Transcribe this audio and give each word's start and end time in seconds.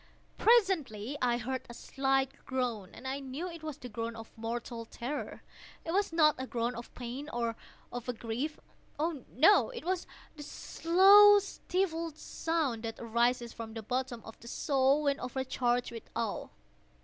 Presently 0.39 1.15
I 1.21 1.37
heard 1.37 1.61
a 1.69 1.75
slight 1.75 2.31
groan, 2.43 2.89
and 2.95 3.07
I 3.07 3.19
knew 3.19 3.47
it 3.47 3.61
was 3.61 3.77
the 3.77 3.87
groan 3.87 4.15
of 4.15 4.35
mortal 4.35 4.83
terror. 4.85 5.43
It 5.85 5.91
was 5.91 6.11
not 6.11 6.33
a 6.39 6.47
groan 6.47 6.73
of 6.75 6.91
pain 6.95 7.29
or 7.29 7.55
of 7.91 8.07
grief—oh, 8.17 9.25
no!—it 9.31 9.85
was 9.85 10.07
the 10.35 10.89
low 10.89 11.37
stifled 11.37 12.17
sound 12.17 12.81
that 12.81 12.99
arises 12.99 13.53
from 13.53 13.75
the 13.75 13.83
bottom 13.83 14.23
of 14.25 14.39
the 14.39 14.47
soul 14.47 15.03
when 15.03 15.19
overcharged 15.19 15.91
with 15.91 16.09
awe. 16.15 16.47